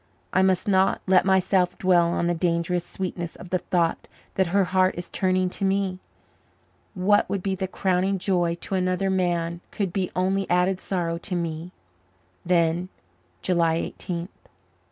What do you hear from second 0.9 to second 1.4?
let